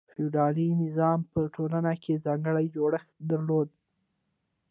[0.13, 3.67] فیوډالي نظام په ټولنه کې ځانګړی جوړښت درلود.